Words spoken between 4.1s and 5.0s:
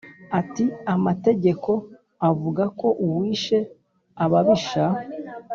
ababisha